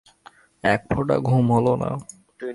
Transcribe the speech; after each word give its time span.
এক 0.63 0.81
ফোঁটা 0.91 1.15
ঘুম 1.19 1.45
হল 1.51 1.67
না। 1.75 1.89